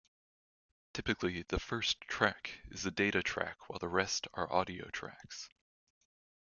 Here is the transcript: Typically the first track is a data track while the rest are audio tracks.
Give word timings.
Typically 0.95 1.43
the 1.49 1.59
first 1.59 2.01
track 2.07 2.57
is 2.71 2.83
a 2.87 2.89
data 2.89 3.21
track 3.21 3.69
while 3.69 3.77
the 3.77 3.87
rest 3.87 4.27
are 4.33 4.51
audio 4.51 4.89
tracks. 4.89 5.47